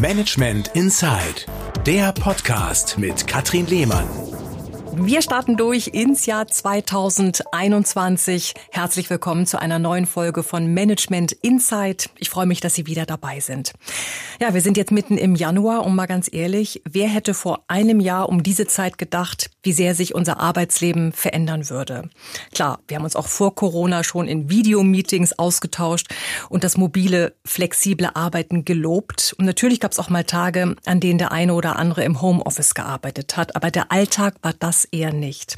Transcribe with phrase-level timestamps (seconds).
[0.00, 1.46] Management Inside,
[1.86, 4.33] der Podcast mit Katrin Lehmann.
[4.96, 8.54] Wir starten durch ins Jahr 2021.
[8.70, 12.10] Herzlich willkommen zu einer neuen Folge von Management Insight.
[12.18, 13.72] Ich freue mich, dass Sie wieder dabei sind.
[14.40, 17.98] Ja, wir sind jetzt mitten im Januar und mal ganz ehrlich, wer hätte vor einem
[17.98, 22.10] Jahr um diese Zeit gedacht, wie sehr sich unser Arbeitsleben verändern würde?
[22.52, 26.14] Klar, wir haben uns auch vor Corona schon in Videomeetings ausgetauscht
[26.48, 29.34] und das mobile, flexible Arbeiten gelobt.
[29.38, 32.74] Und natürlich gab es auch mal Tage, an denen der eine oder andere im Homeoffice
[32.74, 33.56] gearbeitet hat.
[33.56, 35.56] Aber der Alltag war das eher nicht.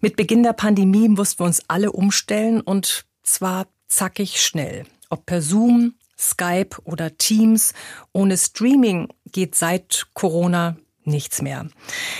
[0.00, 4.84] Mit Beginn der Pandemie mussten wir uns alle umstellen und zwar zackig schnell.
[5.08, 7.72] Ob per Zoom, Skype oder Teams.
[8.12, 11.66] Ohne Streaming geht seit Corona nichts mehr.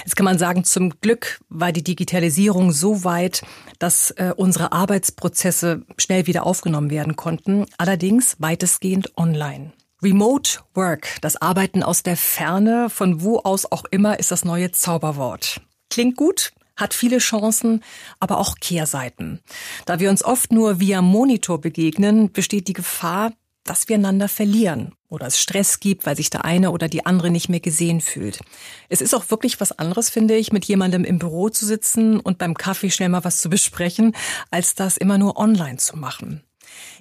[0.04, 3.42] Jetzt kann man sagen, zum Glück war die Digitalisierung so weit,
[3.78, 9.72] dass äh, unsere Arbeitsprozesse schnell wieder aufgenommen werden konnten, allerdings weitestgehend online.
[10.02, 14.72] Remote Work, das Arbeiten aus der Ferne, von wo aus auch immer, ist das neue
[14.72, 15.60] Zauberwort.
[15.90, 17.82] Klingt gut, hat viele Chancen,
[18.18, 19.40] aber auch Kehrseiten.
[19.86, 23.32] Da wir uns oft nur via Monitor begegnen, besteht die Gefahr,
[23.64, 27.30] dass wir einander verlieren oder es Stress gibt, weil sich der eine oder die andere
[27.30, 28.40] nicht mehr gesehen fühlt.
[28.88, 32.38] Es ist auch wirklich was anderes, finde ich, mit jemandem im Büro zu sitzen und
[32.38, 34.16] beim Kaffee schnell mal was zu besprechen,
[34.50, 36.42] als das immer nur online zu machen.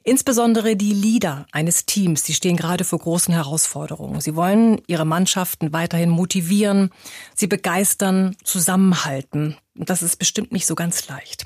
[0.03, 4.21] Insbesondere die Leader eines Teams, die stehen gerade vor großen Herausforderungen.
[4.21, 6.91] Sie wollen ihre Mannschaften weiterhin motivieren,
[7.35, 9.57] sie begeistern, zusammenhalten.
[9.75, 11.45] Das ist bestimmt nicht so ganz leicht.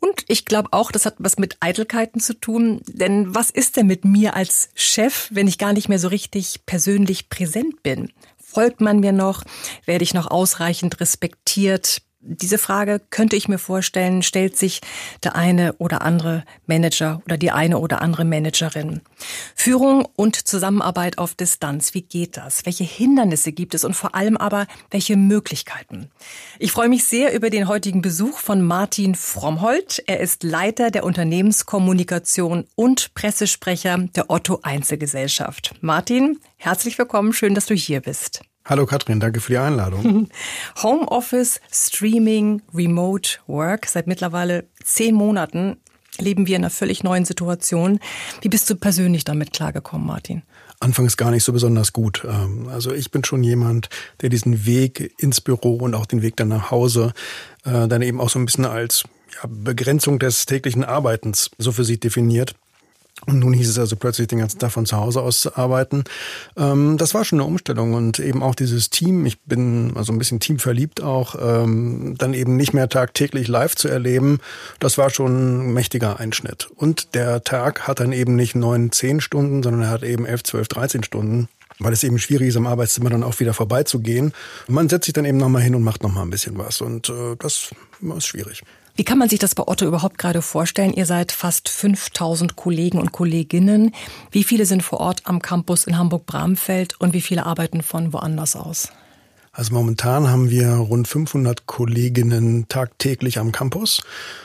[0.00, 2.80] Und ich glaube auch, das hat was mit Eitelkeiten zu tun.
[2.88, 6.66] Denn was ist denn mit mir als Chef, wenn ich gar nicht mehr so richtig
[6.66, 8.12] persönlich präsent bin?
[8.36, 9.44] Folgt man mir noch?
[9.84, 12.02] Werde ich noch ausreichend respektiert?
[12.24, 14.80] Diese Frage könnte ich mir vorstellen, stellt sich
[15.24, 19.00] der eine oder andere Manager oder die eine oder andere Managerin.
[19.56, 22.64] Führung und Zusammenarbeit auf Distanz, wie geht das?
[22.64, 26.10] Welche Hindernisse gibt es und vor allem aber, welche Möglichkeiten?
[26.60, 30.00] Ich freue mich sehr über den heutigen Besuch von Martin Frommholt.
[30.06, 35.74] Er ist Leiter der Unternehmenskommunikation und Pressesprecher der Otto Einzelgesellschaft.
[35.80, 38.44] Martin, herzlich willkommen, schön, dass du hier bist.
[38.64, 40.28] Hallo Katrin, danke für die Einladung.
[40.82, 43.86] Homeoffice, Streaming, Remote Work.
[43.86, 45.78] Seit mittlerweile zehn Monaten
[46.18, 47.98] leben wir in einer völlig neuen Situation.
[48.40, 50.42] Wie bist du persönlich damit klargekommen, Martin?
[50.78, 52.24] Anfangs gar nicht so besonders gut.
[52.24, 53.88] Ähm, also ich bin schon jemand,
[54.20, 57.14] der diesen Weg ins Büro und auch den Weg dann nach Hause
[57.64, 59.04] äh, dann eben auch so ein bisschen als
[59.48, 62.54] Begrenzung des täglichen Arbeitens so für sich definiert.
[63.26, 66.04] Und nun hieß es also plötzlich den ganzen Tag von zu Hause aus zu arbeiten.
[66.56, 70.18] Ähm, das war schon eine Umstellung und eben auch dieses Team, ich bin also ein
[70.18, 74.40] bisschen teamverliebt auch, ähm, dann eben nicht mehr tagtäglich live zu erleben,
[74.80, 76.68] das war schon ein mächtiger Einschnitt.
[76.74, 80.42] Und der Tag hat dann eben nicht neun, zehn Stunden, sondern er hat eben elf,
[80.42, 84.32] zwölf, dreizehn Stunden weil es eben schwierig ist, am Arbeitszimmer dann auch wieder vorbeizugehen.
[84.68, 86.80] Man setzt sich dann eben nochmal hin und macht nochmal ein bisschen was.
[86.80, 87.70] Und äh, das
[88.16, 88.62] ist schwierig.
[88.94, 90.92] Wie kann man sich das bei Otto überhaupt gerade vorstellen?
[90.92, 93.94] Ihr seid fast 5000 Kollegen und Kolleginnen.
[94.30, 98.54] Wie viele sind vor Ort am Campus in Hamburg-Bramfeld und wie viele arbeiten von woanders
[98.54, 98.92] aus?
[99.54, 104.02] Also momentan haben wir rund 500 Kolleginnen tagtäglich am Campus.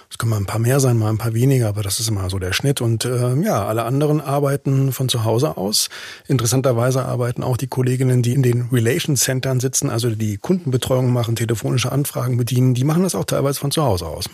[0.09, 2.29] Es können mal ein paar mehr sein, mal ein paar weniger, aber das ist immer
[2.29, 2.81] so der Schnitt.
[2.81, 5.89] Und äh, ja, alle anderen arbeiten von zu Hause aus.
[6.27, 11.37] Interessanterweise arbeiten auch die Kolleginnen, die in den Relation Centern sitzen, also die Kundenbetreuung machen,
[11.37, 14.29] telefonische Anfragen bedienen, die machen das auch teilweise von zu Hause aus.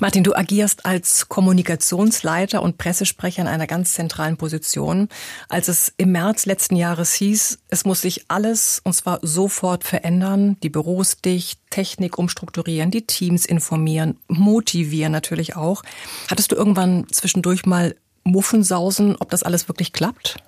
[0.00, 5.10] Martin, du agierst als Kommunikationsleiter und Pressesprecher in einer ganz zentralen Position.
[5.50, 10.56] Als es im März letzten Jahres hieß, es muss sich alles und zwar sofort verändern,
[10.62, 15.82] die Büros dicht, Technik umstrukturieren, die Teams informieren, motivieren natürlich auch.
[16.30, 17.94] Hattest du irgendwann zwischendurch mal
[18.24, 20.38] Muffensausen, ob das alles wirklich klappt?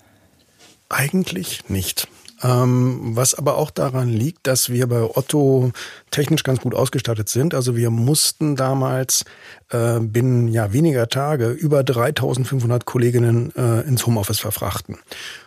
[0.88, 2.08] Eigentlich nicht.
[2.42, 5.70] Ähm, was aber auch daran liegt, dass wir bei Otto
[6.10, 7.54] technisch ganz gut ausgestattet sind.
[7.54, 9.24] Also wir mussten damals
[9.70, 14.98] äh, binnen ja, weniger Tage über 3500 Kolleginnen äh, ins Homeoffice verfrachten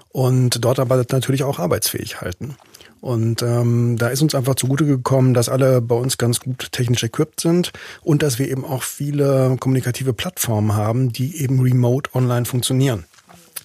[0.10, 2.56] und dort aber natürlich auch arbeitsfähig halten.
[3.02, 7.04] Und ähm, da ist uns einfach zugute gekommen, dass alle bei uns ganz gut technisch
[7.04, 7.72] equipped sind
[8.02, 13.04] und dass wir eben auch viele kommunikative Plattformen haben, die eben remote online funktionieren.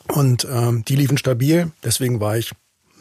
[0.08, 2.50] Und ähm, die liefen stabil, deswegen war ich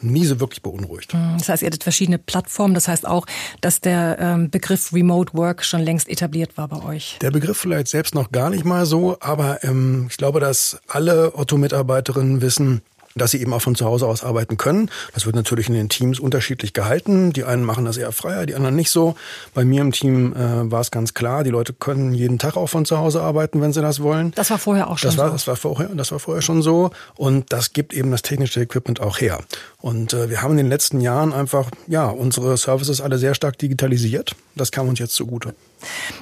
[0.01, 1.13] nie so wirklich beunruhigt.
[1.13, 2.73] Hm, das heißt, ihr hattet verschiedene Plattformen.
[2.73, 3.25] Das heißt auch,
[3.61, 7.17] dass der ähm, Begriff Remote Work schon längst etabliert war bei euch.
[7.21, 11.35] Der Begriff vielleicht selbst noch gar nicht mal so, aber ähm, ich glaube, dass alle
[11.35, 12.81] Otto-Mitarbeiterinnen wissen,
[13.15, 14.89] dass sie eben auch von zu Hause aus arbeiten können.
[15.13, 17.33] Das wird natürlich in den Teams unterschiedlich gehalten.
[17.33, 19.15] Die einen machen das eher freier, die anderen nicht so.
[19.53, 22.67] Bei mir im Team äh, war es ganz klar, die Leute können jeden Tag auch
[22.67, 24.31] von zu Hause arbeiten, wenn sie das wollen.
[24.35, 25.33] Das war vorher auch schon das war, so.
[25.33, 26.91] Das war vorher, das war vorher schon so.
[27.15, 29.39] Und das gibt eben das technische Equipment auch her.
[29.79, 33.57] Und äh, wir haben in den letzten Jahren einfach, ja, unsere Services alle sehr stark
[33.57, 34.35] digitalisiert.
[34.55, 35.53] Das kam uns jetzt zugute.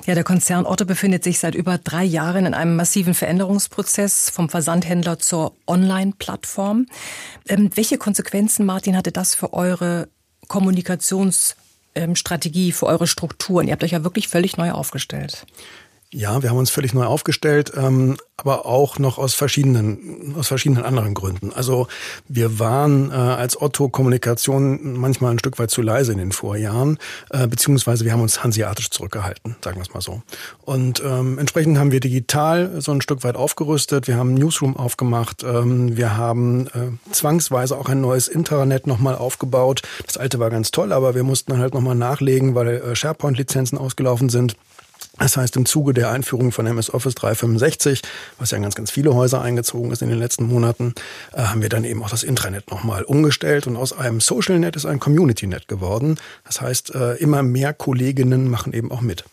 [0.06, 4.50] Ja, der Konzern Otto befindet sich seit über drei Jahren in einem massiven Veränderungsprozess vom
[4.50, 6.88] Versandhändler zur Online-Plattform.
[7.48, 10.10] Ähm, welche Konsequenzen, Martin, hatte das für eure
[10.48, 13.68] Kommunikationsstrategie, für eure Strukturen?
[13.68, 15.46] Ihr habt euch ja wirklich völlig neu aufgestellt.
[16.14, 20.86] Ja, wir haben uns völlig neu aufgestellt, ähm, aber auch noch aus verschiedenen, aus verschiedenen
[20.86, 21.52] anderen Gründen.
[21.52, 21.88] Also
[22.30, 26.98] wir waren äh, als Otto Kommunikation manchmal ein Stück weit zu leise in den Vorjahren,
[27.30, 30.22] äh, beziehungsweise wir haben uns hanseatisch zurückgehalten, sagen wir es mal so.
[30.62, 34.08] Und ähm, entsprechend haben wir digital so ein Stück weit aufgerüstet.
[34.08, 35.44] Wir haben Newsroom aufgemacht.
[35.44, 39.82] Ähm, wir haben äh, zwangsweise auch ein neues Intranet nochmal aufgebaut.
[40.06, 43.78] Das alte war ganz toll, aber wir mussten dann halt nochmal nachlegen, weil äh, SharePoint-Lizenzen
[43.78, 44.56] ausgelaufen sind.
[45.20, 48.02] Das heißt, im Zuge der Einführung von MS Office 365,
[48.38, 50.94] was ja in ganz, ganz viele Häuser eingezogen ist in den letzten Monaten,
[51.34, 54.76] äh, haben wir dann eben auch das Intranet nochmal umgestellt und aus einem Social Net
[54.76, 56.18] ist ein Community Net geworden.
[56.46, 59.24] Das heißt, äh, immer mehr Kolleginnen machen eben auch mit.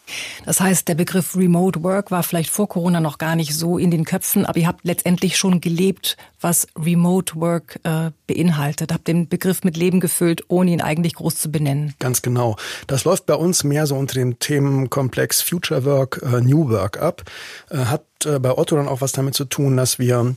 [0.45, 3.91] Das heißt, der Begriff Remote Work war vielleicht vor Corona noch gar nicht so in
[3.91, 8.93] den Köpfen, aber ihr habt letztendlich schon gelebt, was Remote Work äh, beinhaltet.
[8.93, 11.95] Habt den Begriff mit Leben gefüllt, ohne ihn eigentlich groß zu benennen.
[11.99, 12.57] Ganz genau.
[12.87, 17.23] Das läuft bei uns mehr so unter dem Themenkomplex Future Work, äh, New Work ab.
[17.71, 20.35] Äh, hat äh, bei Otto dann auch was damit zu tun, dass wir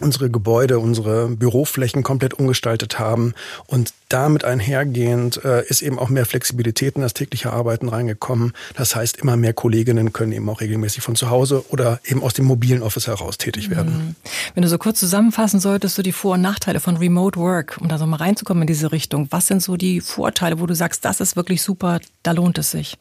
[0.00, 3.34] unsere Gebäude, unsere Büroflächen komplett umgestaltet haben.
[3.66, 8.52] Und damit einhergehend äh, ist eben auch mehr Flexibilität in das tägliche Arbeiten reingekommen.
[8.74, 12.34] Das heißt, immer mehr Kolleginnen können eben auch regelmäßig von zu Hause oder eben aus
[12.34, 13.92] dem mobilen Office heraus tätig werden.
[13.92, 14.16] Mhm.
[14.54, 17.88] Wenn du so kurz zusammenfassen solltest, so die Vor- und Nachteile von Remote Work, um
[17.88, 21.04] da so mal reinzukommen in diese Richtung, was sind so die Vorteile, wo du sagst,
[21.04, 22.96] das ist wirklich super, da lohnt es sich?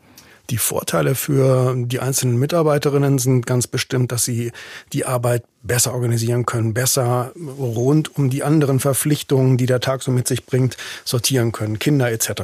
[0.49, 4.51] Die Vorteile für die einzelnen Mitarbeiterinnen sind ganz bestimmt, dass sie
[4.93, 10.11] die Arbeit besser organisieren können, besser rund um die anderen Verpflichtungen, die der Tag so
[10.11, 12.43] mit sich bringt, sortieren können, Kinder etc.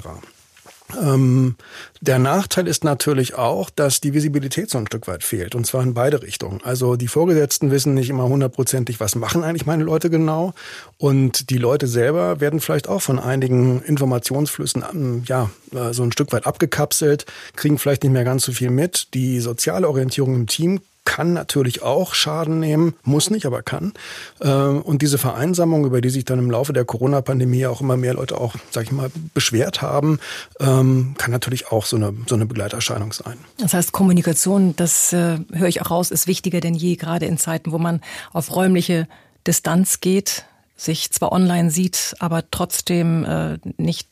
[1.01, 1.55] Ähm,
[2.01, 5.55] der Nachteil ist natürlich auch, dass die Visibilität so ein Stück weit fehlt.
[5.55, 6.61] Und zwar in beide Richtungen.
[6.63, 10.53] Also die Vorgesetzten wissen nicht immer hundertprozentig, was machen eigentlich meine Leute genau.
[10.97, 16.11] Und die Leute selber werden vielleicht auch von einigen Informationsflüssen ähm, ja, äh, so ein
[16.11, 17.25] Stück weit abgekapselt,
[17.55, 19.13] kriegen vielleicht nicht mehr ganz so viel mit.
[19.13, 23.94] Die soziale Orientierung im Team kann natürlich auch Schaden nehmen, muss nicht, aber kann.
[24.41, 28.13] Ähm, und diese Vereinsamung, über die sich dann im Laufe der Corona-Pandemie auch immer mehr
[28.13, 30.19] Leute auch, sag ich mal, beschwert haben,
[30.59, 33.38] ähm, kann natürlich auch so eine, so eine Begleiterscheinung sein.
[33.57, 37.38] Das heißt, Kommunikation, das äh, höre ich auch raus, ist wichtiger denn je, gerade in
[37.38, 38.01] Zeiten, wo man
[38.31, 39.07] auf räumliche
[39.45, 40.45] Distanz geht,
[40.77, 44.07] sich zwar online sieht, aber trotzdem äh, nicht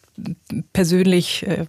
[0.74, 1.66] persönlich äh,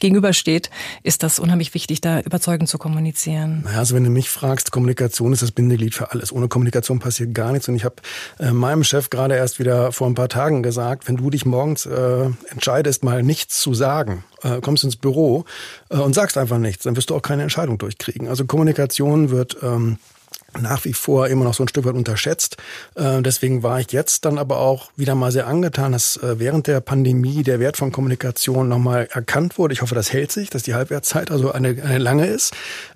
[0.00, 0.70] gegenübersteht,
[1.02, 3.62] ist das unheimlich wichtig, da überzeugend zu kommunizieren.
[3.64, 6.32] Naja, also wenn du mich fragst, Kommunikation ist das Bindeglied für alles.
[6.32, 7.68] Ohne Kommunikation passiert gar nichts.
[7.68, 7.96] Und ich habe
[8.38, 11.86] äh, meinem Chef gerade erst wieder vor ein paar Tagen gesagt, wenn du dich morgens
[11.86, 15.44] äh, entscheidest, mal nichts zu sagen, äh, kommst ins Büro
[15.90, 18.28] äh, und sagst einfach nichts, dann wirst du auch keine Entscheidung durchkriegen.
[18.28, 19.98] Also Kommunikation wird ähm,
[20.58, 22.56] nach wie vor immer noch so ein Stück weit unterschätzt.
[22.94, 26.66] Äh, deswegen war ich jetzt dann aber auch wieder mal sehr angetan, dass äh, während
[26.66, 29.74] der Pandemie der Wert von Kommunikation nochmal erkannt wurde.
[29.74, 32.54] Ich hoffe, das hält sich, dass die Halbwertszeit also eine, eine lange ist.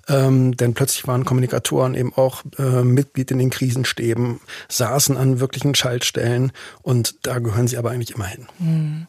[0.09, 5.75] Ähm, denn plötzlich waren Kommunikatoren eben auch äh, Mitglied in den Krisenstäben, saßen an wirklichen
[5.75, 6.51] Schaltstellen
[6.81, 8.47] und da gehören sie aber eigentlich immer hin.
[8.57, 9.07] Hm.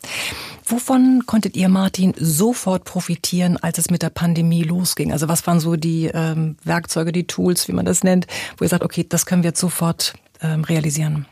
[0.65, 5.13] Wovon konntet ihr, Martin, sofort profitieren, als es mit der Pandemie losging?
[5.13, 8.27] Also was waren so die ähm, Werkzeuge, die Tools, wie man das nennt,
[8.57, 11.27] wo ihr sagt, okay, das können wir jetzt sofort ähm, realisieren?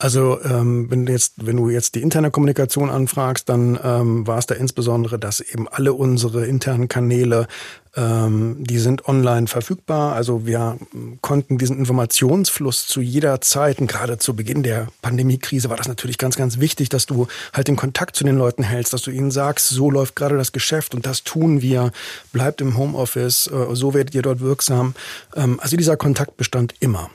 [0.00, 4.38] Also ähm, wenn, du jetzt, wenn du jetzt die interne Kommunikation anfragst, dann ähm, war
[4.38, 7.48] es da insbesondere, dass eben alle unsere internen Kanäle,
[7.94, 10.14] ähm, die sind online verfügbar.
[10.14, 10.78] Also wir
[11.20, 16.16] konnten diesen Informationsfluss zu jeder Zeit, und gerade zu Beginn der Pandemiekrise war das natürlich
[16.16, 19.30] ganz, ganz wichtig, dass du halt den Kontakt zu den Leuten hältst, dass du ihnen
[19.30, 21.92] sagst, so läuft gerade das Geschäft und das tun wir,
[22.32, 24.94] bleibt im Homeoffice, äh, so werdet ihr dort wirksam.
[25.36, 27.10] Ähm, also dieser Kontakt bestand immer.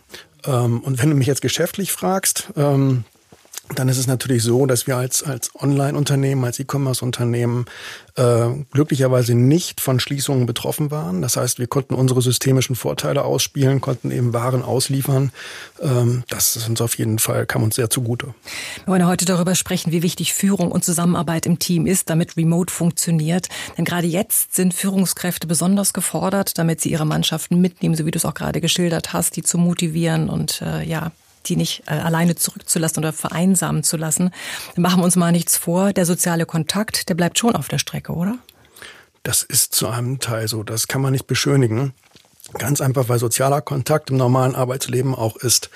[0.47, 3.03] Ähm, und wenn du mich jetzt geschäftlich fragst, ähm,
[3.73, 7.65] dann ist es natürlich so, dass wir als, als Online-Unternehmen, als E-Commerce-Unternehmen
[8.15, 11.21] äh, glücklicherweise nicht von Schließungen betroffen waren.
[11.21, 15.31] Das heißt, wir konnten unsere systemischen Vorteile ausspielen, konnten eben Waren ausliefern.
[15.81, 18.35] Ähm, das ist uns auf jeden Fall, kam uns sehr zugute.
[18.85, 22.71] Wir wollen heute darüber sprechen, wie wichtig Führung und Zusammenarbeit im Team ist, damit Remote
[22.71, 23.49] funktioniert.
[23.77, 28.17] Denn gerade jetzt sind Führungskräfte besonders gefordert, damit sie ihre Mannschaften mitnehmen, so wie du
[28.17, 31.11] es auch gerade geschildert hast, die zu motivieren und äh, ja,
[31.49, 34.31] die nicht äh, alleine zurückzulassen oder vereinsamen zu lassen.
[34.75, 38.13] Machen wir uns mal nichts vor, der soziale Kontakt, der bleibt schon auf der Strecke,
[38.13, 38.37] oder?
[39.23, 41.93] Das ist zu einem Teil so, das kann man nicht beschönigen.
[42.57, 45.69] Ganz einfach, weil sozialer Kontakt im normalen Arbeitsleben auch ist,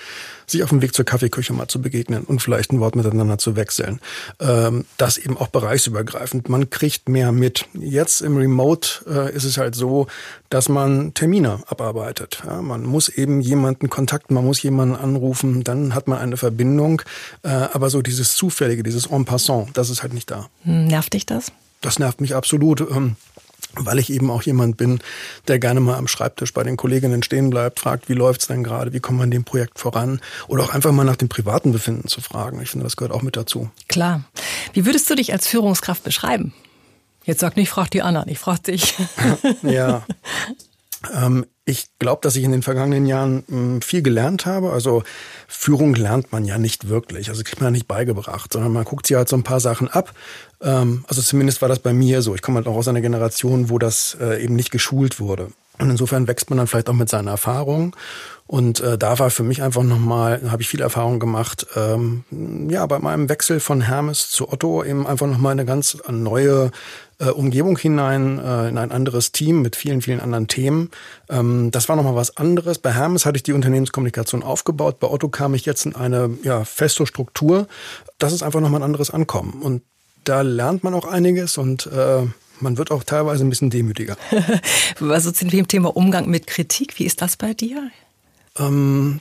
[0.46, 3.54] sich auf dem Weg zur Kaffeeküche mal zu begegnen und vielleicht ein Wort miteinander zu
[3.54, 4.00] wechseln.
[4.40, 6.48] Ähm, das eben auch bereichsübergreifend.
[6.48, 7.66] Man kriegt mehr mit.
[7.74, 10.06] Jetzt im Remote äh, ist es halt so,
[10.48, 12.42] dass man Termine abarbeitet.
[12.62, 17.02] Man muss eben jemanden kontakten, man muss jemanden anrufen, dann hat man eine Verbindung.
[17.42, 20.48] Äh, aber so dieses Zufällige, dieses En passant, das ist halt nicht da.
[20.62, 21.52] Hm, nervt dich das?
[21.80, 22.80] Das nervt mich absolut.
[23.74, 25.00] Weil ich eben auch jemand bin,
[25.46, 28.92] der gerne mal am Schreibtisch bei den Kolleginnen stehen bleibt, fragt, wie läuft's denn gerade,
[28.92, 32.20] wie kommt man dem Projekt voran oder auch einfach mal nach dem privaten Befinden zu
[32.20, 32.60] fragen.
[32.60, 33.70] Ich finde, das gehört auch mit dazu.
[33.88, 34.24] Klar.
[34.72, 36.52] Wie würdest du dich als Führungskraft beschreiben?
[37.24, 38.94] Jetzt sag nicht, frag die Anna, ich frag dich.
[39.62, 40.04] ja.
[41.14, 44.72] Ähm, ich glaube, dass ich in den vergangenen Jahren hm, viel gelernt habe.
[44.72, 45.02] Also
[45.48, 47.30] Führung lernt man ja nicht wirklich.
[47.30, 49.88] Also kriegt man ja nicht beigebracht, sondern man guckt sich halt so ein paar Sachen
[49.88, 50.12] ab.
[50.60, 52.34] Ähm, also zumindest war das bei mir so.
[52.34, 55.48] Ich komme halt auch aus einer Generation, wo das äh, eben nicht geschult wurde.
[55.80, 57.96] Und insofern wächst man dann vielleicht auch mit seiner Erfahrung.
[58.46, 62.24] Und äh, da war für mich einfach nochmal, habe ich viel Erfahrung gemacht, ähm,
[62.68, 66.72] ja, bei meinem Wechsel von Hermes zu Otto eben einfach nochmal eine ganz neue
[67.20, 70.90] äh, Umgebung hinein, äh, in ein anderes Team mit vielen, vielen anderen Themen.
[71.28, 72.78] Ähm, das war nochmal was anderes.
[72.78, 74.98] Bei Hermes hatte ich die Unternehmenskommunikation aufgebaut.
[74.98, 77.68] Bei Otto kam ich jetzt in eine ja, feste Struktur.
[78.18, 79.62] Das ist einfach nochmal ein anderes Ankommen.
[79.62, 79.82] Und
[80.24, 82.26] da lernt man auch einiges und äh,
[82.60, 84.16] man wird auch teilweise ein bisschen demütiger.
[85.00, 87.90] also zu dem Thema Umgang mit Kritik, wie ist das bei dir?
[88.58, 89.20] Ähm,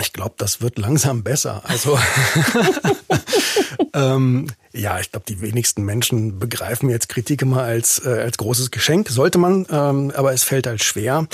[0.00, 1.62] ich glaube, das wird langsam besser.
[1.64, 1.98] Also
[3.94, 8.70] ähm, ja, ich glaube, die wenigsten Menschen begreifen jetzt Kritik immer als, äh, als großes
[8.70, 9.08] Geschenk.
[9.08, 11.26] Sollte man, ähm, aber es fällt halt schwer.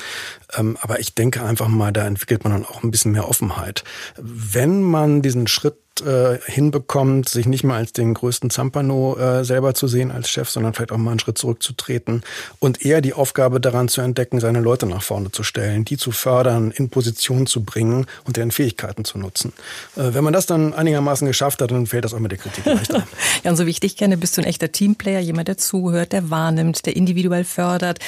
[0.56, 3.84] Ähm, aber ich denke einfach mal, da entwickelt man dann auch ein bisschen mehr Offenheit.
[4.16, 9.74] Wenn man diesen Schritt äh, hinbekommt, sich nicht mehr als den größten Zampano äh, selber
[9.74, 12.22] zu sehen als Chef, sondern vielleicht auch mal einen Schritt zurückzutreten
[12.58, 16.10] und eher die Aufgabe daran zu entdecken, seine Leute nach vorne zu stellen, die zu
[16.10, 19.52] fördern, in Position zu bringen und deren Fähigkeiten zu nutzen.
[19.96, 22.64] Äh, wenn man das dann einigermaßen geschafft hat, dann fällt das auch mit der Kritik
[22.64, 23.06] leichter.
[23.44, 26.12] ja, und so wie ich dich kenne, bist du ein echter Teamplayer, jemand, der zuhört,
[26.12, 28.00] der wahrnimmt, der individuell fördert,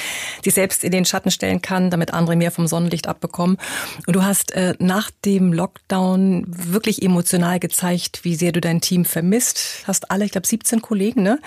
[0.43, 3.57] sich selbst in den Schatten stellen kann, damit andere mehr vom Sonnenlicht abbekommen.
[4.05, 8.81] Und du hast äh, nach dem Lockdown wirklich emotional gezeigt, gezeigt, wie sehr du dein
[8.81, 9.83] Team vermisst.
[9.85, 11.39] Hast alle, ich glaube 17 Kollegen, ne,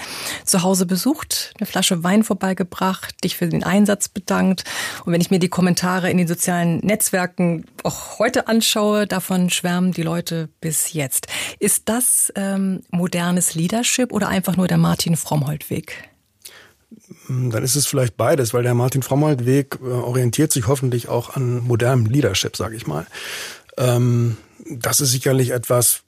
[0.44, 4.62] zu Hause besucht, eine Flasche Wein vorbeigebracht, dich für den Einsatz bedankt.
[5.04, 9.90] Und wenn ich mir die Kommentare in den sozialen Netzwerken auch heute anschaue, davon schwärmen
[9.90, 11.26] die Leute bis jetzt.
[11.58, 16.10] Ist das ähm, modernes Leadership oder einfach nur der Martin Frommholt-Weg?
[17.28, 21.58] Dann ist es vielleicht beides, weil der Martin Frommholt-Weg äh, orientiert sich hoffentlich auch an
[21.66, 23.06] modernem Leadership, sage ich mal.
[23.76, 24.36] Ähm,
[24.68, 26.02] das ist sicherlich etwas,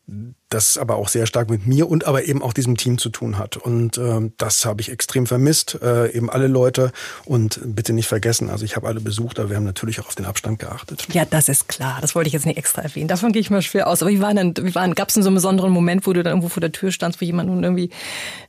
[0.49, 3.39] das aber auch sehr stark mit mir und aber eben auch diesem Team zu tun
[3.39, 3.57] hat.
[3.57, 6.93] Und äh, das habe ich extrem vermisst, äh, eben alle Leute.
[7.25, 10.15] Und bitte nicht vergessen, also ich habe alle besucht, aber wir haben natürlich auch auf
[10.15, 11.07] den Abstand geachtet.
[11.13, 11.99] Ja, das ist klar.
[12.01, 13.09] Das wollte ich jetzt nicht extra erwähnen.
[13.09, 14.03] Davon gehe ich mal schwer aus.
[14.03, 16.23] Aber wie war denn, wie waren, gab es denn so einen besonderen Moment, wo du
[16.23, 17.91] dann irgendwo vor der Tür standst, wo jemand nun irgendwie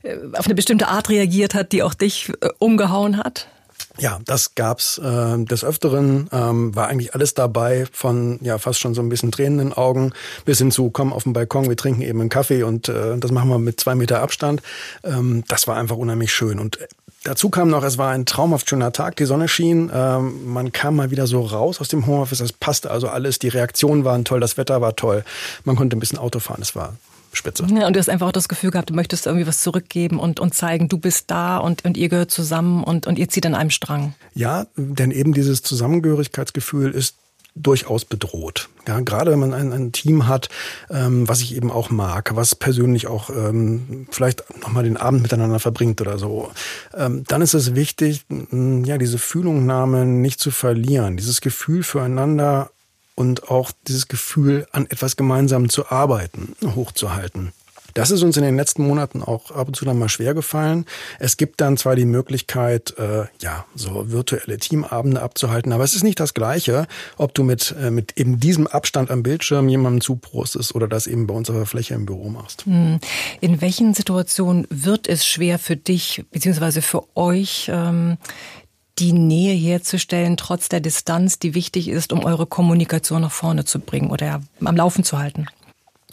[0.02, 3.48] äh, auf eine bestimmte Art reagiert hat, die auch dich äh, umgehauen hat?
[3.98, 6.28] Ja, das gab's äh, des Öfteren.
[6.32, 10.12] Ähm, war eigentlich alles dabei, von ja fast schon so ein bisschen Tränen den Augen
[10.44, 13.30] bis hin zu komm auf den Balkon, wir trinken eben einen Kaffee und äh, das
[13.30, 14.62] machen wir mit zwei Meter Abstand.
[15.04, 16.78] Ähm, das war einfach unheimlich schön und
[17.26, 20.96] Dazu kam noch, es war ein traumhaft schöner Tag, die Sonne schien, ähm, man kam
[20.96, 24.40] mal wieder so raus aus dem Homeoffice, es passte also alles, die Reaktionen waren toll,
[24.40, 25.24] das Wetter war toll,
[25.64, 26.96] man konnte ein bisschen Auto fahren, es war
[27.34, 27.66] spitze.
[27.74, 30.40] Ja, und du hast einfach auch das Gefühl gehabt, du möchtest irgendwie was zurückgeben und,
[30.40, 33.54] und zeigen, du bist da und, und ihr gehört zusammen und, und ihr zieht an
[33.54, 34.14] einem Strang.
[34.34, 37.16] Ja, denn eben dieses Zusammengehörigkeitsgefühl ist
[37.54, 38.68] durchaus bedroht.
[38.88, 40.48] Ja, gerade wenn man ein, ein Team hat,
[40.90, 45.60] ähm, was ich eben auch mag, was persönlich auch ähm, vielleicht nochmal den Abend miteinander
[45.60, 46.50] verbringt oder so,
[46.94, 52.70] ähm, dann ist es wichtig, ja, diese Fühlungnahme nicht zu verlieren, dieses Gefühl füreinander
[53.14, 57.52] und auch dieses Gefühl, an etwas gemeinsam zu arbeiten, hochzuhalten.
[57.94, 60.84] Das ist uns in den letzten Monaten auch ab und zu dann mal schwer gefallen.
[61.20, 66.02] Es gibt dann zwar die Möglichkeit, äh, ja, so virtuelle Teamabende abzuhalten, aber es ist
[66.02, 70.74] nicht das Gleiche, ob du mit, äh, mit eben diesem Abstand am Bildschirm jemandem zuprostest
[70.74, 72.66] oder das eben bei uns auf der Fläche im Büro machst.
[72.66, 72.98] Hm.
[73.40, 78.18] In welchen Situationen wird es schwer für dich beziehungsweise für euch, ähm,
[78.98, 83.80] die Nähe herzustellen, trotz der Distanz, die wichtig ist, um eure Kommunikation nach vorne zu
[83.80, 85.46] bringen oder am Laufen zu halten?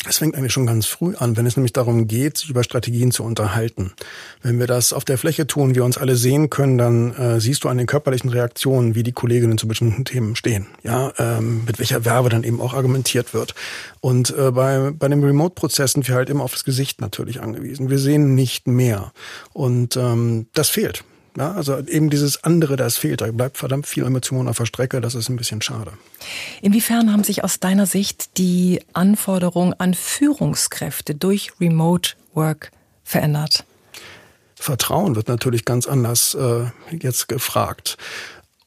[0.07, 3.11] Es fängt eigentlich schon ganz früh an, wenn es nämlich darum geht, sich über Strategien
[3.11, 3.93] zu unterhalten.
[4.41, 7.63] Wenn wir das auf der Fläche tun, wir uns alle sehen können, dann äh, siehst
[7.63, 10.65] du an den körperlichen Reaktionen, wie die Kolleginnen zu bestimmten Themen stehen.
[10.81, 13.53] Ja, ähm, mit welcher Werbe dann eben auch argumentiert wird.
[13.99, 17.91] Und äh, bei, bei den Remote-Prozess sind wir halt immer auf das Gesicht natürlich angewiesen.
[17.91, 19.11] Wir sehen nicht mehr.
[19.53, 21.03] Und ähm, das fehlt
[21.37, 23.21] Ja, also eben dieses andere, das fehlt.
[23.21, 24.99] Da bleibt verdammt viel Emotion auf der Strecke.
[24.99, 25.93] Das ist ein bisschen schade.
[26.61, 32.71] Inwiefern haben sich aus deiner Sicht die Anforderungen an Führungskräfte durch Remote Work
[33.03, 33.65] verändert?
[34.55, 37.97] Vertrauen wird natürlich ganz anders äh, jetzt gefragt.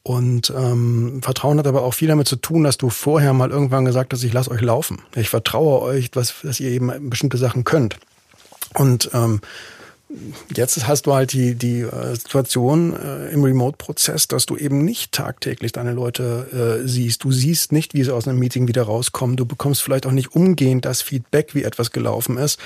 [0.03, 3.85] Und ähm, Vertrauen hat aber auch viel damit zu tun, dass du vorher mal irgendwann
[3.85, 5.01] gesagt hast, ich lasse euch laufen.
[5.15, 7.97] Ich vertraue euch, was, dass ihr eben bestimmte Sachen könnt.
[8.75, 9.41] Und ähm,
[10.55, 15.11] Jetzt hast du halt die, die äh, Situation äh, im Remote-Prozess, dass du eben nicht
[15.11, 17.23] tagtäglich deine Leute äh, siehst.
[17.23, 19.35] Du siehst nicht, wie sie aus einem Meeting wieder rauskommen.
[19.35, 22.59] Du bekommst vielleicht auch nicht umgehend das Feedback, wie etwas gelaufen ist.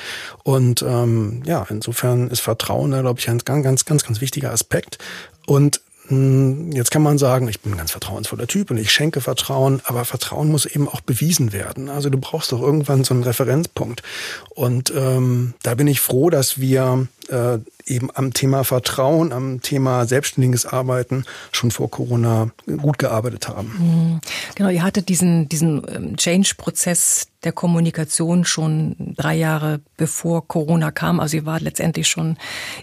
[0.43, 4.98] Und ähm, ja, insofern ist Vertrauen glaube ich, ein ganz, ganz, ganz, ganz wichtiger Aspekt.
[5.46, 9.82] Und Jetzt kann man sagen, ich bin ein ganz vertrauensvoller Typ und ich schenke Vertrauen,
[9.84, 11.88] aber Vertrauen muss eben auch bewiesen werden.
[11.88, 14.01] Also du brauchst doch irgendwann so einen Referenzpunkt.
[14.50, 20.05] Und ähm, da bin ich froh, dass wir äh, eben am Thema Vertrauen, am Thema
[20.05, 23.74] selbstständiges Arbeiten schon vor Corona gut gearbeitet haben.
[23.79, 24.22] Mhm.
[24.55, 31.19] Genau, ihr hattet diesen, diesen ähm, Change-Prozess der Kommunikation schon drei Jahre bevor Corona kam.
[31.19, 32.38] Also ihr wart letztendlich schon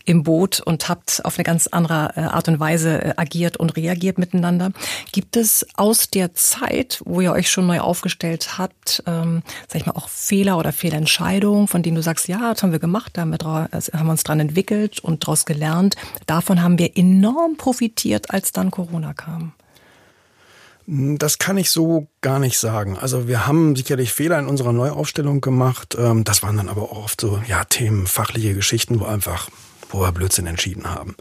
[0.04, 3.76] im Boot und habt auf eine ganz andere äh, Art und Weise äh, agiert und
[3.76, 4.70] reagiert miteinander.
[5.12, 9.86] Gibt es aus der Zeit, wo ihr euch schon neu aufgestellt habt, ähm, sag ich
[9.86, 13.22] mal, auch Fehler oder Fehlentscheidungen, von denen du sagst, ja, das haben wir gemacht, da
[13.22, 15.96] haben wir, haben wir uns dran entwickelt, und daraus gelernt.
[16.26, 19.52] Davon haben wir enorm profitiert, als dann Corona kam.
[20.88, 22.96] Das kann ich so gar nicht sagen.
[22.96, 25.96] Also wir haben sicherlich Fehler in unserer Neuaufstellung gemacht.
[25.98, 29.50] Ähm, das waren dann aber auch oft so ja Themen, fachliche Geschichten, wo einfach
[29.90, 31.16] wo wir Blödsinn entschieden haben.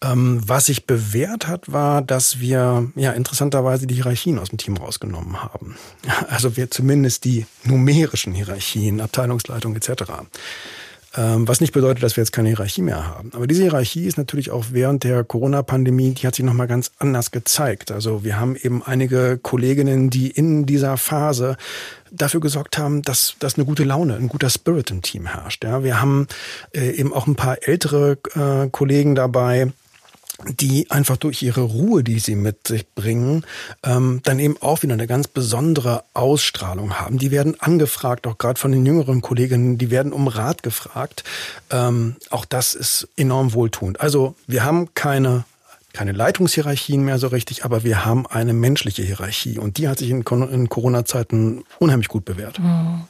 [0.00, 4.76] Ähm, was sich bewährt hat, war, dass wir ja interessanterweise die Hierarchien aus dem Team
[4.76, 5.76] rausgenommen haben.
[6.28, 10.04] Also wir zumindest die numerischen Hierarchien, Abteilungsleitung etc.
[11.18, 13.32] Ähm, was nicht bedeutet, dass wir jetzt keine Hierarchie mehr haben.
[13.34, 17.32] Aber diese Hierarchie ist natürlich auch während der Corona-Pandemie, die hat sich nochmal ganz anders
[17.32, 17.90] gezeigt.
[17.90, 21.56] Also wir haben eben einige Kolleginnen, die in dieser Phase
[22.12, 25.64] dafür gesorgt haben, dass, dass eine gute Laune, ein guter Spirit im Team herrscht.
[25.64, 26.28] Ja, wir haben
[26.72, 29.72] äh, eben auch ein paar ältere äh, Kollegen dabei,
[30.46, 33.44] die einfach durch ihre Ruhe, die sie mit sich bringen,
[33.82, 37.18] ähm, dann eben auch wieder eine ganz besondere Ausstrahlung haben.
[37.18, 41.24] Die werden angefragt, auch gerade von den jüngeren Kolleginnen, die werden um Rat gefragt.
[41.70, 44.00] Ähm, auch das ist enorm wohltuend.
[44.00, 45.44] Also wir haben keine
[45.92, 50.10] keine Leitungshierarchien mehr so richtig, aber wir haben eine menschliche Hierarchie und die hat sich
[50.10, 52.58] in, Corona-Zeiten unheimlich gut bewährt.
[52.58, 53.04] Mhm.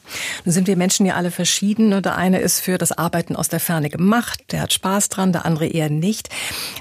[0.45, 1.89] Nun sind wir Menschen ja alle verschieden.
[1.89, 2.01] Ne?
[2.01, 5.45] Der eine ist für das Arbeiten aus der Ferne gemacht, der hat Spaß dran, der
[5.45, 6.29] andere eher nicht.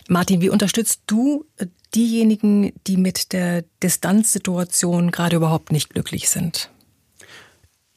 [0.08, 6.70] Martin, wie unterstützt du äh, diejenigen, die mit der Distanzsituation gerade überhaupt nicht glücklich sind?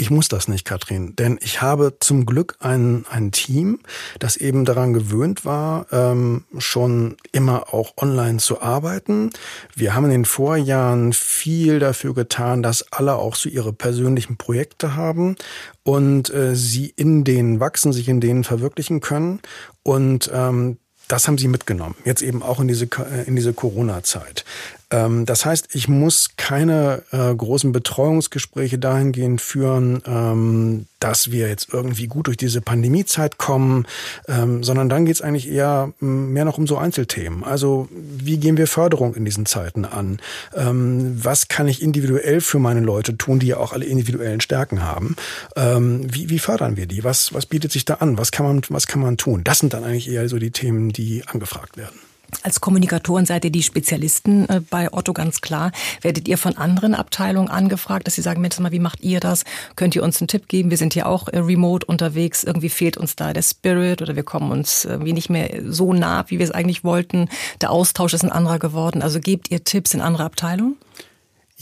[0.02, 3.82] Ich muss das nicht, Katrin, denn ich habe zum Glück ein, ein Team,
[4.18, 9.30] das eben daran gewöhnt war, ähm, schon immer auch online zu arbeiten.
[9.76, 14.96] Wir haben in den Vorjahren viel dafür getan, dass alle auch so ihre persönlichen Projekte
[14.96, 15.36] haben
[15.84, 19.40] und äh, sie in denen wachsen, sich in denen verwirklichen können.
[19.84, 24.46] Und ähm, das haben sie mitgenommen, jetzt eben auch in diese, äh, in diese Corona-Zeit.
[24.92, 31.74] Ähm, das heißt, ich muss keine äh, großen Betreuungsgespräche dahingehend führen, ähm, dass wir jetzt
[31.74, 33.88] irgendwie gut durch diese Pandemiezeit kommen,
[34.28, 37.44] ähm, sondern dann geht es eigentlich eher mehr noch um so Einzelthemen.
[37.44, 40.20] Also wie gehen wir Förderung in diesen Zeiten an?
[40.56, 44.84] Ähm, was kann ich individuell für meine Leute tun, die ja auch alle individuellen Stärken
[44.84, 45.16] haben?
[45.56, 47.04] Ähm, wie, wie fördern wir die?
[47.04, 48.18] Was, was bietet sich da an?
[48.18, 49.44] Was kann man, was kann man tun?
[49.44, 52.11] Das sind dann eigentlich eher so die Themen, die angefragt werden.
[52.44, 55.72] Als Kommunikatoren seid ihr die Spezialisten äh, bei Otto ganz klar.
[56.02, 59.44] Werdet ihr von anderen Abteilungen angefragt, dass sie sagen, Mensch, mal, wie macht ihr das?
[59.76, 60.70] Könnt ihr uns einen Tipp geben?
[60.70, 62.44] Wir sind hier auch äh, remote unterwegs.
[62.44, 66.26] Irgendwie fehlt uns da der Spirit oder wir kommen uns irgendwie nicht mehr so nah,
[66.28, 67.30] wie wir es eigentlich wollten.
[67.62, 69.02] Der Austausch ist ein anderer geworden.
[69.02, 70.78] Also gebt ihr Tipps in andere Abteilungen?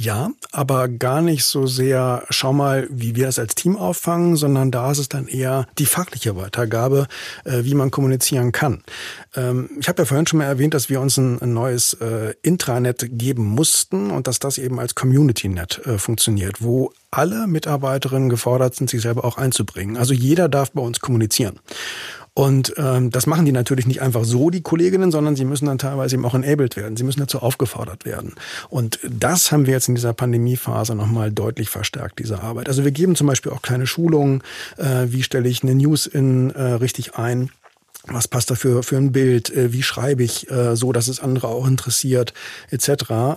[0.02, 4.72] Ja, aber gar nicht so sehr, schau mal, wie wir das als Team auffangen, sondern
[4.72, 7.08] da ist es dann eher die fachliche Weitergabe,
[7.44, 8.82] äh, wie man kommunizieren kann.
[9.36, 12.34] Ähm, ich habe ja vorhin schon mal erwähnt, dass wir uns ein, ein neues äh,
[12.44, 18.76] Intranet geben mussten und dass das eben als Community-Net äh, funktioniert, wo alle Mitarbeiterinnen gefordert
[18.76, 19.98] sind, sich selber auch einzubringen.
[19.98, 21.60] Also jeder darf bei uns kommunizieren.
[22.40, 25.78] Und ähm, das machen die natürlich nicht einfach so, die Kolleginnen, sondern sie müssen dann
[25.78, 26.96] teilweise eben auch enabled werden.
[26.96, 28.36] Sie müssen dazu aufgefordert werden.
[28.70, 32.70] Und das haben wir jetzt in dieser Pandemiephase nochmal deutlich verstärkt, diese Arbeit.
[32.70, 34.42] Also wir geben zum Beispiel auch kleine Schulungen,
[34.78, 37.50] äh, wie stelle ich eine News in äh, richtig ein
[38.08, 41.50] was passt dafür für ein Bild, äh, wie schreibe ich äh, so, dass es andere
[41.50, 42.34] auch interessiert,
[42.72, 42.90] etc.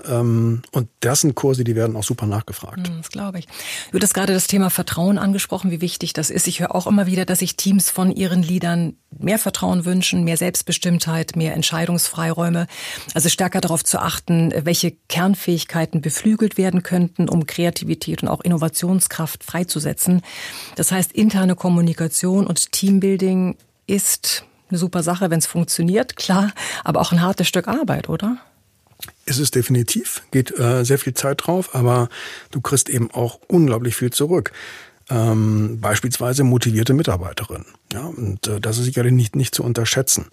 [0.08, 2.86] Ähm, und das sind Kurse, die werden auch super nachgefragt.
[2.88, 3.48] Hm, das glaube ich.
[3.90, 6.46] Du hast gerade das Thema Vertrauen angesprochen, wie wichtig das ist.
[6.46, 10.36] Ich höre auch immer wieder, dass sich Teams von ihren Leadern mehr Vertrauen wünschen, mehr
[10.36, 12.66] Selbstbestimmtheit, mehr Entscheidungsfreiräume.
[13.14, 19.42] Also stärker darauf zu achten, welche Kernfähigkeiten beflügelt werden könnten, um Kreativität und auch Innovationskraft
[19.42, 20.22] freizusetzen.
[20.76, 27.00] Das heißt, interne Kommunikation und Teambuilding ist eine super Sache, wenn es funktioniert, klar, aber
[27.00, 28.38] auch ein hartes Stück Arbeit, oder?
[29.26, 32.08] Ist es definitiv, geht äh, sehr viel Zeit drauf, aber
[32.50, 34.52] du kriegst eben auch unglaublich viel zurück.
[35.10, 37.66] Ähm, beispielsweise motivierte Mitarbeiterinnen.
[37.92, 40.26] Ja, und äh, das ist sicherlich nicht, nicht zu unterschätzen.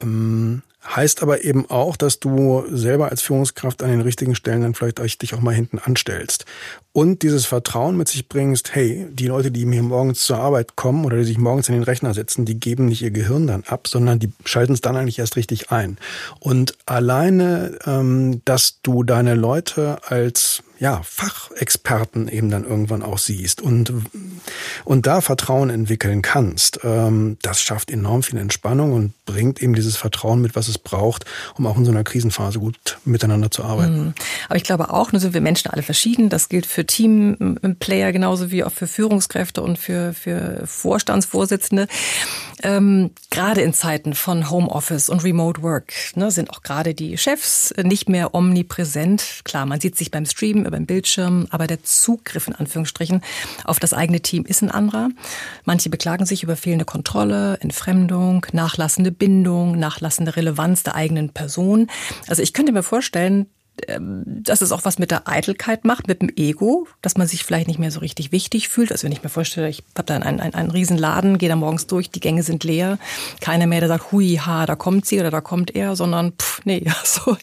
[0.00, 0.62] Ähm,
[0.94, 5.20] Heißt aber eben auch, dass du selber als Führungskraft an den richtigen Stellen dann vielleicht
[5.20, 6.46] dich auch mal hinten anstellst.
[6.92, 11.04] Und dieses Vertrauen mit sich bringst, hey, die Leute, die mir morgens zur Arbeit kommen
[11.04, 13.86] oder die sich morgens in den Rechner setzen, die geben nicht ihr Gehirn dann ab,
[13.86, 15.98] sondern die schalten es dann eigentlich erst richtig ein.
[16.40, 23.60] Und alleine, ähm, dass du deine Leute als ja, Fachexperten eben dann irgendwann auch siehst
[23.60, 23.92] und,
[24.84, 29.96] und da Vertrauen entwickeln kannst, ähm, das schafft enorm viel Entspannung und bringt eben dieses
[29.96, 31.24] Vertrauen mit, was es braucht,
[31.56, 33.98] um auch in so einer Krisenphase gut miteinander zu arbeiten.
[33.98, 34.14] Mhm.
[34.48, 36.28] Aber ich glaube auch, nur sind wir Menschen alle verschieden.
[36.28, 41.88] Das gilt für Teamplayer genauso wie auch für Führungskräfte und für, für Vorstandsvorsitzende.
[42.62, 47.72] Ähm, gerade in Zeiten von Homeoffice und Remote Work ne, sind auch gerade die Chefs
[47.82, 49.40] nicht mehr omnipräsent.
[49.44, 53.22] Klar, man sieht sich beim Stream über den Bildschirm, aber der Zugriff in Anführungsstrichen
[53.64, 55.08] auf das eigene Team ist ein anderer.
[55.64, 61.88] Manche beklagen sich über fehlende Kontrolle, Entfremdung, nachlassende Bindung, nachlassende Relevanz der eigenen Person.
[62.28, 63.46] Also ich könnte mir vorstellen,
[63.86, 67.68] dass es auch was mit der Eitelkeit macht, mit dem Ego, dass man sich vielleicht
[67.68, 68.92] nicht mehr so richtig wichtig fühlt.
[68.92, 71.56] Also wenn ich mir vorstelle, ich habe da einen, einen, einen riesen Laden, gehe da
[71.56, 72.98] morgens durch, die Gänge sind leer,
[73.40, 76.60] keiner mehr, der sagt, hui, ha, da kommt sie oder da kommt er, sondern pff,
[76.64, 77.36] nee, so,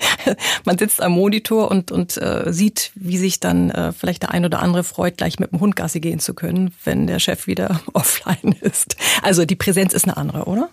[0.65, 4.45] man sitzt am Monitor und, und äh, sieht, wie sich dann äh, vielleicht der ein
[4.45, 7.81] oder andere freut, gleich mit dem Hund Gassi gehen zu können, wenn der Chef wieder
[7.93, 8.95] offline ist.
[9.21, 10.69] Also die Präsenz ist eine andere, oder?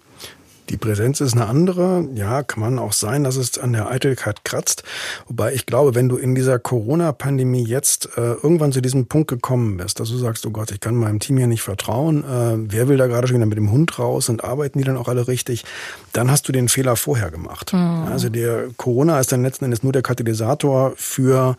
[0.70, 2.08] Die Präsenz ist eine andere.
[2.14, 4.84] Ja, kann man auch sein, dass es an der Eitelkeit kratzt.
[5.26, 9.76] Wobei ich glaube, wenn du in dieser Corona-Pandemie jetzt äh, irgendwann zu diesem Punkt gekommen
[9.76, 12.88] bist, dass du sagst, oh Gott, ich kann meinem Team hier nicht vertrauen, äh, wer
[12.88, 15.28] will da gerade schon wieder mit dem Hund raus und arbeiten die dann auch alle
[15.28, 15.64] richtig,
[16.12, 17.72] dann hast du den Fehler vorher gemacht.
[17.72, 18.06] Mhm.
[18.10, 21.56] Also der Corona ist dann letzten Endes nur der Katalysator für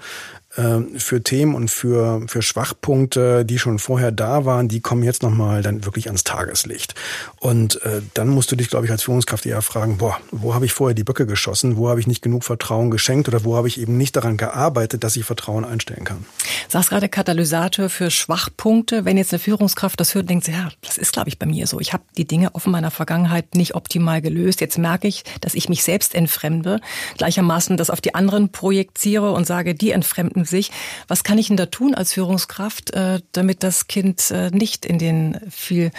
[0.56, 5.64] für Themen und für, für Schwachpunkte, die schon vorher da waren, die kommen jetzt nochmal
[5.64, 6.94] dann wirklich ans Tageslicht.
[7.40, 10.66] Und äh, dann musst du dich, glaube ich, als Führungskraft eher fragen, boah, wo habe
[10.66, 13.68] ich vorher die Böcke geschossen, wo habe ich nicht genug Vertrauen geschenkt oder wo habe
[13.68, 16.26] ich eben nicht daran gearbeitet, dass ich Vertrauen einstellen kann.
[16.68, 19.06] Sagst gerade Katalysator für Schwachpunkte.
[19.06, 21.66] Wenn jetzt eine Führungskraft das hört, denkt sie, ja, das ist, glaube ich, bei mir
[21.66, 21.80] so.
[21.80, 24.62] Ich habe die Dinge offen meiner Vergangenheit nicht optimal gelöst.
[24.62, 26.80] Jetzt merke ich, dass ich mich selbst entfremde,
[27.18, 30.72] gleichermaßen das auf die anderen projiziere und sage, die entfremden sich.
[31.08, 35.00] Was kann ich denn da tun als Führungskraft, äh, damit das Kind äh, nicht in
[35.00, 35.92] den viel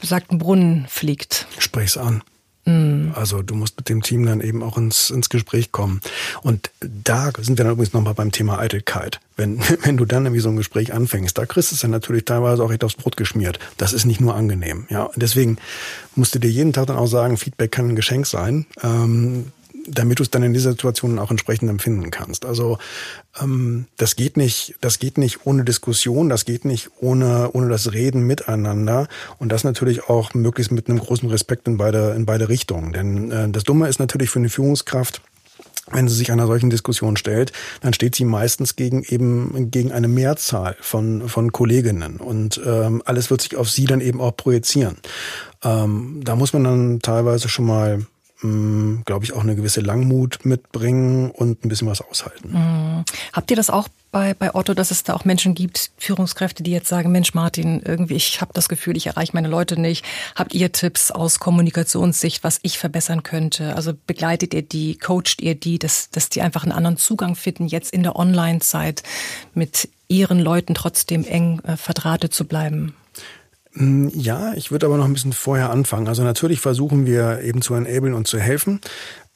[0.00, 1.46] besagten Brunnen fliegt?
[1.58, 2.22] Sprich's an.
[2.66, 3.12] Mhm.
[3.14, 6.00] Also du musst mit dem Team dann eben auch ins, ins Gespräch kommen.
[6.42, 9.20] Und da sind wir dann übrigens nochmal beim Thema Eitelkeit.
[9.36, 12.24] Wenn, wenn du dann irgendwie so ein Gespräch anfängst, da kriegst du es dann natürlich
[12.24, 13.58] teilweise auch echt aufs Brot geschmiert.
[13.76, 14.86] Das ist nicht nur angenehm.
[14.88, 15.58] Ja, deswegen
[16.14, 18.66] musst du dir jeden Tag dann auch sagen, Feedback kann ein Geschenk sein.
[18.82, 19.52] Ähm,
[19.86, 22.44] damit du es dann in dieser Situation auch entsprechend empfinden kannst.
[22.44, 22.78] Also
[23.40, 27.92] ähm, das geht nicht, das geht nicht ohne Diskussion, das geht nicht ohne ohne das
[27.92, 32.48] Reden miteinander und das natürlich auch möglichst mit einem großen Respekt in beide in beide
[32.48, 32.92] Richtungen.
[32.92, 35.20] Denn äh, das Dumme ist natürlich für eine Führungskraft
[35.90, 40.08] wenn sie sich einer solchen Diskussion stellt, dann steht sie meistens gegen eben gegen eine
[40.08, 44.96] Mehrzahl von von Kolleginnen und ähm, alles wird sich auf sie dann eben auch projizieren.
[45.62, 48.06] Ähm, da muss man dann teilweise schon mal
[49.04, 52.52] glaube ich, auch eine gewisse Langmut mitbringen und ein bisschen was aushalten.
[52.52, 53.04] Mhm.
[53.32, 56.70] Habt ihr das auch bei, bei Otto, dass es da auch Menschen gibt, Führungskräfte, die
[56.70, 60.04] jetzt sagen, Mensch Martin, irgendwie, ich habe das Gefühl, ich erreiche meine Leute nicht.
[60.36, 63.74] Habt ihr Tipps aus Kommunikationssicht, was ich verbessern könnte?
[63.76, 67.66] Also begleitet ihr die, coacht ihr die, dass, dass die einfach einen anderen Zugang finden,
[67.66, 69.02] jetzt in der Online-Zeit
[69.54, 72.94] mit ihren Leuten trotzdem eng äh, verdrahtet zu bleiben?
[73.74, 76.08] Hm, ja, ich würde aber noch ein bisschen vorher anfangen.
[76.08, 78.80] Also natürlich versuchen wir eben zu enablen und zu helfen.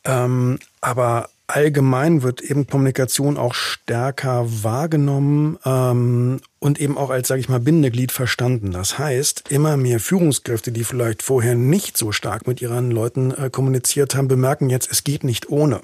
[0.05, 7.41] Ähm, aber allgemein wird eben Kommunikation auch stärker wahrgenommen ähm, und eben auch als, sage
[7.41, 8.73] ich mal, Bindeglied verstanden.
[8.73, 13.51] Das heißt, immer mehr Führungskräfte, die vielleicht vorher nicht so stark mit ihren Leuten äh,
[13.51, 15.81] kommuniziert haben, bemerken jetzt, es geht nicht ohne.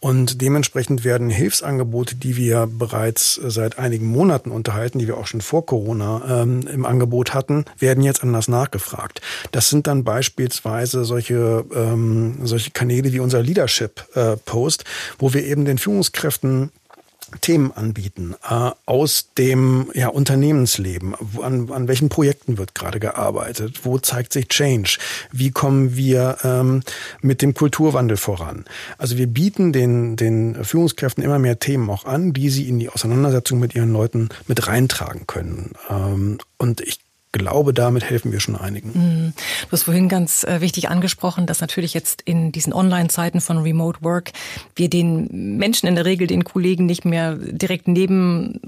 [0.00, 5.40] Und dementsprechend werden Hilfsangebote, die wir bereits seit einigen Monaten unterhalten, die wir auch schon
[5.40, 9.20] vor Corona ähm, im Angebot hatten, werden jetzt anders nachgefragt.
[9.52, 14.84] Das sind dann beispielsweise solche, ähm, solche Kanäle wie unser Leadership äh, Post,
[15.18, 16.70] wo wir eben den Führungskräften
[17.40, 21.14] Themen anbieten äh, aus dem ja, Unternehmensleben.
[21.42, 23.80] An, an welchen Projekten wird gerade gearbeitet?
[23.84, 24.98] Wo zeigt sich Change?
[25.32, 26.82] Wie kommen wir ähm,
[27.20, 28.64] mit dem Kulturwandel voran?
[28.98, 32.88] Also wir bieten den, den Führungskräften immer mehr Themen auch an, die sie in die
[32.88, 35.72] Auseinandersetzung mit ihren Leuten mit reintragen können.
[35.88, 37.00] Ähm, und ich
[37.32, 38.90] glaube, damit helfen wir schon einigen.
[38.94, 39.32] Mhm.
[39.66, 44.00] Du hast vorhin ganz äh, wichtig angesprochen, dass natürlich jetzt in diesen Online-Zeiten von Remote
[44.02, 44.32] Work
[44.74, 48.60] wir den Menschen in der Regel, den Kollegen nicht mehr direkt neben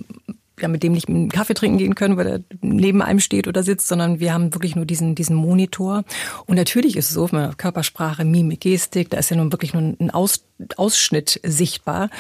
[0.61, 3.63] ja, mit dem nicht einen Kaffee trinken gehen können, weil er neben einem steht oder
[3.63, 6.05] sitzt, sondern wir haben wirklich nur diesen, diesen Monitor.
[6.47, 10.11] Und natürlich ist es so, Körpersprache, Mimik, Gestik, da ist ja nun wirklich nur ein
[10.11, 10.45] Aus,
[10.77, 12.11] Ausschnitt sichtbar.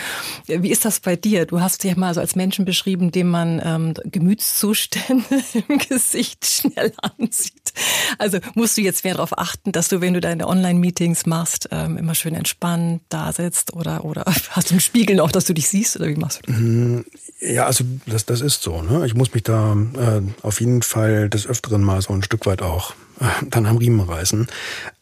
[0.47, 1.47] Wie ist das bei dir?
[1.47, 5.25] Du hast dich mal so als Menschen beschrieben, dem man ähm, Gemütszustände
[5.69, 7.73] im Gesicht schnell ansieht.
[8.19, 11.97] Also musst du jetzt mehr darauf achten, dass du, wenn du deine Online-Meetings machst, ähm,
[11.97, 15.69] immer schön entspannt da sitzt oder, oder hast du einen Spiegel noch, dass du dich
[15.69, 16.61] siehst oder wie machst du das?
[16.61, 17.05] Mhm.
[17.41, 18.83] Ja, also das, das ist so.
[18.83, 19.05] Ne?
[19.05, 22.63] Ich muss mich da äh, auf jeden Fall des Öfteren mal so ein Stück weit
[22.63, 24.47] auch äh, dann am Riemen reißen.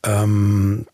[0.04, 0.86] Ähm,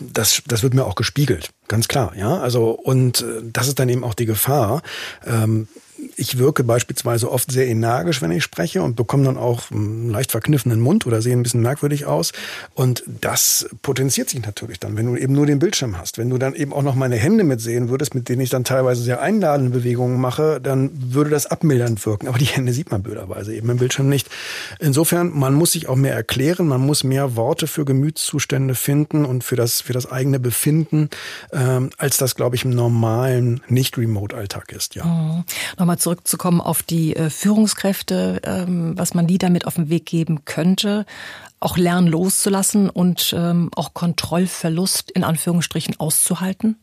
[0.00, 2.38] das, das wird mir auch gespiegelt, ganz klar, ja.
[2.38, 4.82] Also und äh, das ist dann eben auch die Gefahr.
[5.26, 5.68] Ähm,
[6.16, 10.32] ich wirke beispielsweise oft sehr energisch, wenn ich spreche und bekomme dann auch einen leicht
[10.32, 12.32] verkniffenen Mund oder sehe ein bisschen merkwürdig aus.
[12.74, 16.18] Und das potenziert sich natürlich dann, wenn du eben nur den Bildschirm hast.
[16.18, 19.02] Wenn du dann eben auch noch meine Hände mitsehen würdest, mit denen ich dann teilweise
[19.02, 22.28] sehr einladende Bewegungen mache, dann würde das abmildernd wirken.
[22.28, 24.28] Aber die Hände sieht man blöderweise eben im Bildschirm nicht.
[24.78, 29.44] Insofern, man muss sich auch mehr erklären, man muss mehr Worte für Gemütszustände finden und
[29.44, 31.10] für das, für das eigene Befinden,
[31.52, 35.04] ähm, als das, glaube ich, im normalen Nicht-Remote-Alltag ist, ja.
[35.04, 35.44] Mhm.
[35.92, 40.46] Nochmal zurückzukommen auf die äh, Führungskräfte, ähm, was man die damit auf den Weg geben
[40.46, 41.04] könnte,
[41.60, 46.76] auch lernen loszulassen und ähm, auch Kontrollverlust in Anführungsstrichen auszuhalten?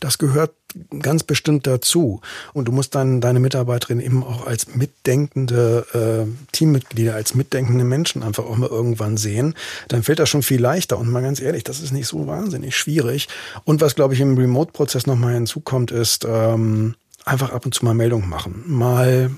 [0.00, 0.50] Das gehört
[0.98, 2.22] ganz bestimmt dazu.
[2.54, 5.86] Und du musst dann deine Mitarbeiterin eben auch als mitdenkende
[6.26, 9.54] äh, Teammitglieder, als mitdenkende Menschen einfach auch mal irgendwann sehen.
[9.86, 10.98] Dann fällt das schon viel leichter.
[10.98, 13.28] Und mal ganz ehrlich, das ist nicht so wahnsinnig schwierig.
[13.62, 17.94] Und was, glaube ich, im Remote-Prozess nochmal hinzukommt, ist, ähm, einfach ab und zu mal
[17.94, 18.64] Meldungen machen.
[18.66, 19.30] Mal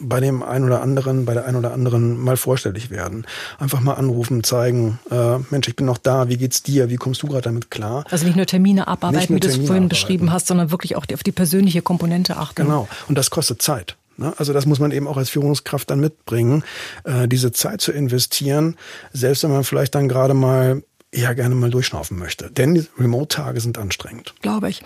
[0.00, 3.26] bei dem einen oder anderen, bei der einen oder anderen mal vorstellig werden.
[3.58, 7.22] Einfach mal anrufen, zeigen, äh, Mensch, ich bin noch da, wie geht's dir, wie kommst
[7.22, 8.04] du gerade damit klar?
[8.10, 9.88] Also nicht nur Termine abarbeiten, nur wie du es vorhin abarbeiten.
[9.88, 12.62] beschrieben hast, sondern wirklich auch auf die persönliche Komponente achten.
[12.62, 13.96] Genau, und das kostet Zeit.
[14.16, 14.32] Ne?
[14.36, 16.64] Also das muss man eben auch als Führungskraft dann mitbringen,
[17.04, 18.76] äh, diese Zeit zu investieren,
[19.12, 22.50] selbst wenn man vielleicht dann gerade mal eher gerne mal durchschnaufen möchte.
[22.50, 24.34] Denn Remote-Tage sind anstrengend.
[24.42, 24.82] Glaube ich.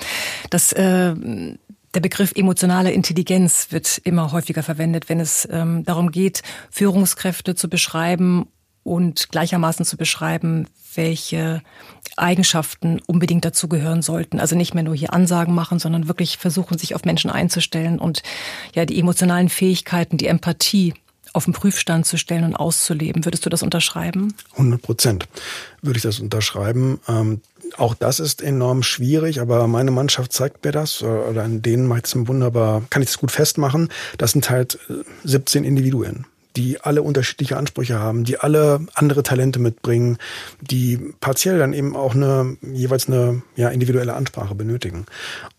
[0.51, 1.15] Das äh
[1.95, 7.69] der Begriff emotionale Intelligenz wird immer häufiger verwendet, wenn es ähm, darum geht, Führungskräfte zu
[7.69, 8.47] beschreiben
[8.83, 11.63] und gleichermaßen zu beschreiben, welche
[12.17, 14.41] Eigenschaften unbedingt dazugehören sollten.
[14.41, 18.23] Also nicht mehr nur hier Ansagen machen, sondern wirklich versuchen, sich auf Menschen einzustellen und
[18.75, 20.95] ja die emotionalen Fähigkeiten, die Empathie
[21.35, 23.25] auf den Prüfstand zu stellen und auszuleben.
[23.25, 24.35] Würdest du das unterschreiben?
[24.53, 25.29] 100 Prozent
[25.83, 27.01] würde ich das unterschreiben.
[27.07, 27.43] Ähm,
[27.77, 32.07] auch das ist enorm schwierig, aber meine Mannschaft zeigt mir das, oder an denen macht
[32.07, 33.89] es wunderbar, kann ich das gut festmachen.
[34.17, 34.79] Das sind halt
[35.25, 36.27] 17 äh, Individuen
[36.59, 40.19] die alle unterschiedliche Ansprüche haben, die alle andere Talente mitbringen,
[40.61, 45.07] die partiell dann eben auch eine jeweils eine ja, individuelle Ansprache benötigen.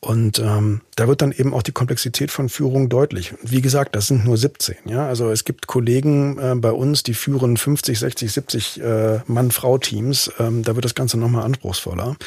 [0.01, 3.33] Und ähm, da wird dann eben auch die Komplexität von Führung deutlich.
[3.41, 4.75] Wie gesagt, das sind nur 17.
[4.85, 10.31] Ja, also es gibt Kollegen äh, bei uns, die führen 50, 60, 70 äh, Mann-Frau-Teams.
[10.37, 12.17] Ähm, da wird das Ganze nochmal anspruchsvoller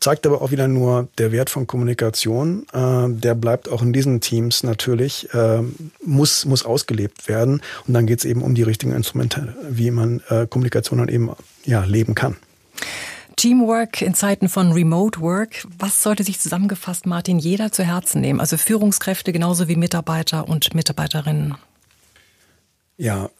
[0.00, 2.66] zeigt aber auch wieder nur der Wert von Kommunikation.
[2.72, 5.62] Äh, der bleibt auch in diesen Teams natürlich, äh,
[6.04, 7.62] muss, muss ausgelebt werden.
[7.86, 11.30] Und dann geht es eben um die richtigen Instrumente, wie man äh, Kommunikation dann eben
[11.64, 12.36] ja, leben kann.
[13.36, 15.66] Teamwork in Zeiten von Remote Work.
[15.78, 18.40] Was sollte sich zusammengefasst, Martin, jeder zu Herzen nehmen?
[18.40, 21.54] Also Führungskräfte genauso wie Mitarbeiter und Mitarbeiterinnen.
[22.98, 23.30] Ja,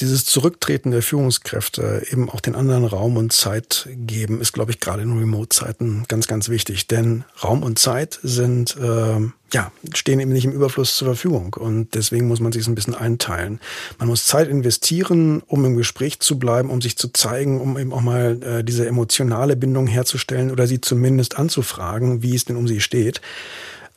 [0.00, 4.80] dieses Zurücktreten der Führungskräfte, eben auch den anderen Raum und Zeit geben, ist, glaube ich,
[4.80, 6.88] gerade in Remote-Zeiten ganz, ganz wichtig.
[6.88, 9.20] Denn Raum und Zeit sind, äh,
[9.52, 11.54] ja, stehen eben nicht im Überfluss zur Verfügung.
[11.54, 13.60] Und deswegen muss man sich ein bisschen einteilen.
[13.98, 17.92] Man muss Zeit investieren, um im Gespräch zu bleiben, um sich zu zeigen, um eben
[17.92, 22.66] auch mal äh, diese emotionale Bindung herzustellen oder sie zumindest anzufragen, wie es denn um
[22.66, 23.20] sie steht.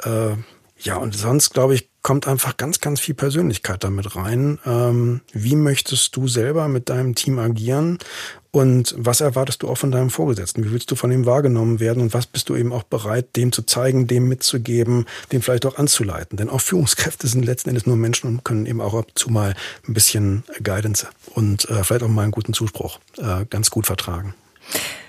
[0.04, 0.36] Äh,
[0.80, 4.60] ja, und sonst, glaube ich, kommt einfach ganz, ganz viel Persönlichkeit damit rein.
[4.66, 7.98] Ähm, wie möchtest du selber mit deinem Team agieren?
[8.52, 10.64] Und was erwartest du auch von deinem Vorgesetzten?
[10.64, 12.02] Wie willst du von ihm wahrgenommen werden?
[12.02, 15.78] Und was bist du eben auch bereit, dem zu zeigen, dem mitzugeben, dem vielleicht auch
[15.78, 16.38] anzuleiten?
[16.38, 19.56] Denn auch Führungskräfte sind letzten Endes nur Menschen und können eben auch ab zu mal
[19.88, 24.34] ein bisschen Guidance und äh, vielleicht auch mal einen guten Zuspruch äh, ganz gut vertragen.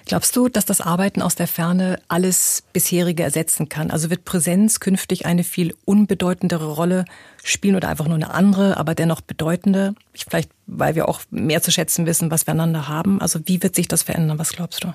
[0.09, 3.91] Glaubst du, dass das Arbeiten aus der Ferne alles bisherige ersetzen kann?
[3.91, 7.05] Also wird Präsenz künftig eine viel unbedeutendere Rolle
[7.45, 9.95] spielen oder einfach nur eine andere, aber dennoch bedeutende?
[10.15, 13.21] Vielleicht, weil wir auch mehr zu schätzen wissen, was wir einander haben.
[13.21, 14.39] Also wie wird sich das verändern?
[14.39, 14.95] Was glaubst du?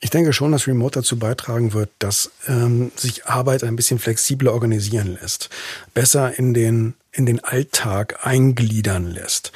[0.00, 4.54] Ich denke schon, dass Remote dazu beitragen wird, dass ähm, sich Arbeit ein bisschen flexibler
[4.54, 5.50] organisieren lässt,
[5.92, 9.52] besser in den in den Alltag eingliedern lässt.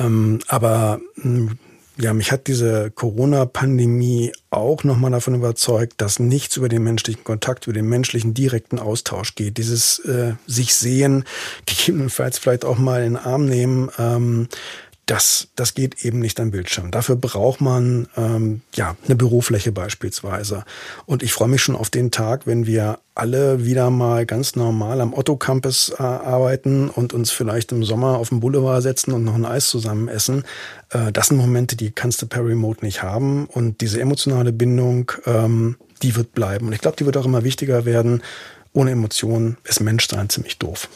[0.00, 1.58] Ähm, aber hm,
[1.98, 7.66] ja, mich hat diese Corona-Pandemie auch nochmal davon überzeugt, dass nichts über den menschlichen Kontakt,
[7.66, 9.58] über den menschlichen direkten Austausch geht.
[9.58, 11.24] Dieses äh, sich sehen,
[11.66, 14.48] gegebenenfalls vielleicht auch mal in den Arm nehmen, ähm,
[15.12, 16.90] das, das geht eben nicht am Bildschirm.
[16.90, 20.64] Dafür braucht man ähm, ja eine Bürofläche beispielsweise.
[21.04, 25.02] Und ich freue mich schon auf den Tag, wenn wir alle wieder mal ganz normal
[25.02, 29.22] am Otto Campus äh, arbeiten und uns vielleicht im Sommer auf dem Boulevard setzen und
[29.22, 30.44] noch ein Eis zusammen essen.
[30.88, 33.44] Äh, das sind Momente, die kannst du per Remote nicht haben.
[33.44, 36.68] Und diese emotionale Bindung, ähm, die wird bleiben.
[36.68, 38.22] Und ich glaube, die wird auch immer wichtiger werden.
[38.72, 40.88] Ohne Emotionen ist Menschsein ziemlich doof.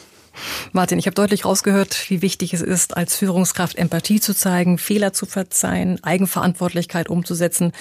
[0.71, 5.13] Martin, ich habe deutlich rausgehört, wie wichtig es ist, als Führungskraft Empathie zu zeigen, Fehler
[5.13, 7.71] zu verzeihen, Eigenverantwortlichkeit umzusetzen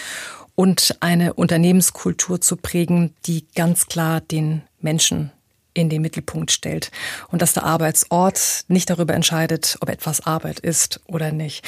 [0.55, 5.33] und eine Unternehmenskultur zu prägen, die ganz klar den Menschen
[5.77, 6.91] in den Mittelpunkt stellt
[7.29, 11.65] und dass der Arbeitsort nicht darüber entscheidet, ob etwas Arbeit ist oder nicht.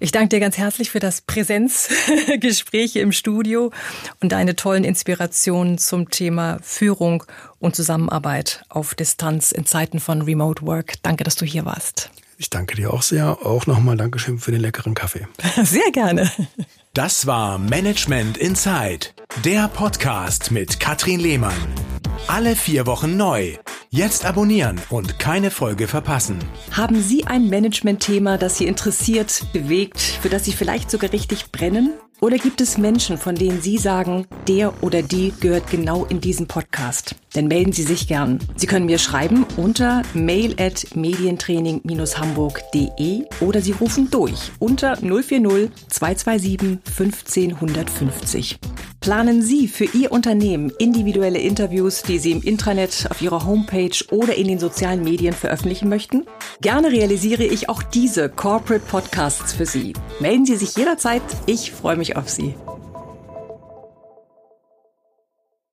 [0.00, 3.70] Ich danke dir ganz herzlich für das Präsenzgespräch im Studio
[4.20, 7.24] und deine tollen Inspirationen zum Thema Führung
[7.60, 10.94] und Zusammenarbeit auf Distanz in Zeiten von Remote Work.
[11.02, 12.10] Danke, dass du hier warst.
[12.42, 13.46] Ich danke dir auch sehr.
[13.46, 15.28] Auch nochmal Dankeschön für den leckeren Kaffee.
[15.62, 16.28] Sehr gerne.
[16.92, 19.06] Das war Management Inside,
[19.44, 21.54] der Podcast mit Katrin Lehmann.
[22.26, 23.58] Alle vier Wochen neu.
[23.90, 26.40] Jetzt abonnieren und keine Folge verpassen.
[26.72, 31.94] Haben Sie ein Management-Thema, das Sie interessiert, bewegt, für das Sie vielleicht sogar richtig brennen?
[32.22, 36.46] Oder gibt es Menschen, von denen Sie sagen, der oder die gehört genau in diesen
[36.46, 37.16] Podcast?
[37.32, 38.38] Dann melden Sie sich gern.
[38.54, 46.78] Sie können mir schreiben unter mail at medientraining-hamburg.de oder Sie rufen durch unter 040 227
[46.94, 48.60] 15 150.
[49.02, 54.36] Planen Sie für Ihr Unternehmen individuelle Interviews, die Sie im Intranet, auf Ihrer Homepage oder
[54.36, 56.24] in den sozialen Medien veröffentlichen möchten?
[56.60, 59.94] Gerne realisiere ich auch diese Corporate Podcasts für Sie.
[60.20, 61.22] Melden Sie sich jederzeit.
[61.46, 62.54] Ich freue auf Sie.